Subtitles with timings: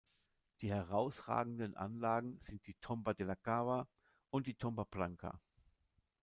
[0.61, 3.87] Die herausragenden Anlagen sind die „Tomba della Cava“
[4.31, 5.39] und die "Tomba Branca".